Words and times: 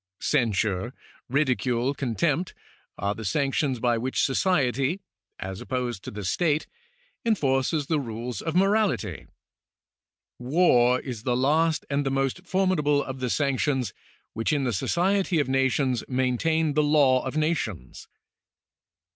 Cen 0.19 0.51
sure, 0.51 0.95
ridicule, 1.29 1.93
contempt, 1.93 2.55
are 2.97 3.13
the 3.13 3.23
sanctions 3.23 3.79
by 3.79 3.99
which 3.99 4.23
society 4.25 4.99
(as 5.37 5.61
opposed 5.61 6.03
to 6.03 6.09
the 6.09 6.25
state) 6.25 6.65
enforces 7.23 7.85
the 7.85 7.99
rules 7.99 8.41
of 8.41 8.55
morality. 8.55 9.27
War 10.39 10.99
is 11.01 11.21
the 11.21 11.37
last 11.37 11.85
and 11.87 12.03
the 12.03 12.09
most 12.09 12.47
formidable 12.47 13.03
of 13.03 13.19
the 13.19 13.29
sanctions 13.29 13.93
which 14.33 14.51
in 14.51 14.63
the 14.63 14.73
society 14.73 15.39
of 15.39 15.47
nations 15.47 16.03
maintain 16.07 16.73
the 16.73 16.81
law 16.81 17.23
of 17.23 17.37
nations. 17.37 18.07